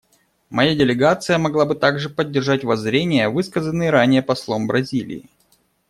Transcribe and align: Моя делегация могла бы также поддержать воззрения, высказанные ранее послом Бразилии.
Моя 0.49 0.73
делегация 0.73 1.37
могла 1.37 1.67
бы 1.67 1.75
также 1.75 2.09
поддержать 2.09 2.63
воззрения, 2.63 3.29
высказанные 3.29 3.91
ранее 3.91 4.23
послом 4.23 4.65
Бразилии. 4.65 5.29